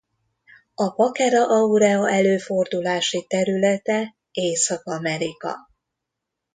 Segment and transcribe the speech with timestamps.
[0.75, 5.55] A Packera aurea előfordulási területe Észak-Amerika.